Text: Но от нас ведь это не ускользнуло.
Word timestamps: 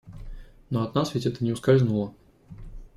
Но 0.71 0.81
от 0.81 0.95
нас 0.95 1.13
ведь 1.13 1.27
это 1.27 1.43
не 1.43 1.51
ускользнуло. 1.51 2.15